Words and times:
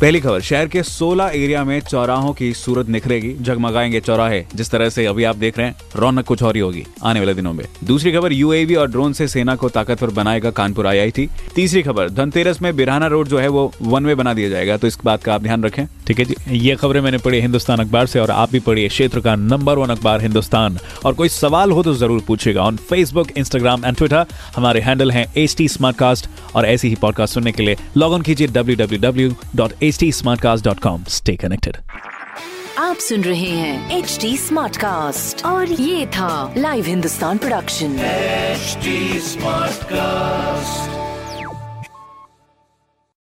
पहली 0.00 0.20
खबर, 0.20 0.40
शहर 0.40 0.66
के 0.68 0.82
16 0.82 1.30
एरिया 1.34 1.62
में 1.64 1.80
चौराहों 1.80 2.32
की 2.32 2.52
सूरत 2.54 2.88
निखरेगी, 2.88 3.32
जगमगाएँगे 3.40 4.00
चौराहे, 4.00 4.44
जिस 4.54 4.70
तरह 4.70 4.88
से 4.88 5.06
अभी 5.06 5.24
आप 5.24 5.36
देख 5.36 5.58
रहे 5.58 5.66
हैं, 5.66 5.76
रौनक 5.96 6.24
कुछ 6.24 6.42
और 6.42 6.56
ही 6.56 6.60
होगी 6.60 6.84
आने 7.04 7.20
वाले 7.20 7.34
दिनों 7.34 7.52
में। 7.52 7.64
दूसरी 7.84 8.12
खबर 8.12 8.32
यूएवी 8.32 8.74
और 8.74 8.90
ड्रोन 8.90 9.12
से 9.12 9.28
सेना 9.28 9.56
को 9.56 9.68
ताकतवर 9.68 10.10
बनाएगा 10.10 10.50
कानपुर 10.50 10.86
आई 10.86 11.10
थी 11.10 11.28
तीसरी 11.54 11.82
खबर, 11.82 12.10
धनतेरस 12.10 12.62
में 12.62 12.76
बिरहाना 12.76 13.06
रोड 13.06 13.28
जो 13.28 13.38
है, 13.38 13.48
वो 13.48 13.72
वन 13.82 14.06
वे 14.06 14.14
बना 14.14 14.34
दिया 14.34 14.48
जाएगा 14.48 14.76
तो 14.76 14.86
इस 14.86 14.98
बात 15.04 15.24
का 15.24 15.34
आप 15.34 15.42
ध्यान 15.42 15.64
रखें। 15.64 15.86
ठीक 16.08 16.18
है 16.18 16.24
जी? 16.24 16.34
ये 16.58 16.74
खबरें 16.76 17.00
मैंने 17.00 17.18
पढ़ी 17.18 17.40
हिंदुस्तान 17.40 17.78
अखबार 17.78 18.06
से 18.06 18.20
और 18.20 18.30
आप 18.30 18.50
भी 18.52 18.60
पढ़िए 18.66 18.88
क्षेत्र 18.88 19.20
का 19.20 19.34
नंबर 19.36 19.78
वन 19.78 19.90
अखबार 19.90 20.20
हिंदुस्तान। 20.22 20.78
और 21.04 21.14
कोई 21.14 21.28
सवाल 21.28 21.70
हो 21.70 21.82
तो 21.82 21.94
ज़रूर 21.94 22.22
पूछेगा 22.26 22.62
on 22.62 22.76
Facebook 22.90 23.30
Instagram 23.38 23.84
and 23.84 23.96
Twitter 23.96 24.26
हमारे 24.56 24.80
हैंडल 24.80 25.10
हैं 25.10 25.26
एच 25.36 25.56
टी 25.58 25.68
और 26.56 26.66
ऐसी 26.66 26.88
ही 26.88 26.94
पॉडकास्ट 26.94 27.34
सुनने 27.34 27.52
के 27.52 27.62
लिए 27.62 27.76
लॉग 27.96 28.14
इन 28.14 28.22
कीजिए 28.22 28.46
W 28.46 28.76
W 28.76 29.00
W 29.00 29.34
dot 29.56 29.82
H 29.82 29.98
T 29.98 30.12
Smartcast 30.40 30.64
dot 30.64 30.78
com 30.80 31.04
stay 31.08 31.36
connected 31.36 31.76
आप 32.78 32.96
सुन 32.96 33.24
रहे 33.24 33.50
हैं 33.50 33.98
एच 33.98 34.18
टी 34.20 34.36
स्मार्ट 34.36 34.76
कास्ट 34.76 35.44
और 35.44 35.72
ये 35.72 36.06
था 36.06 36.54
live 36.58 36.84
Hindustan 36.86 37.38
production 37.38 37.98
HD 38.58 38.94
Smartcast. 39.26 40.87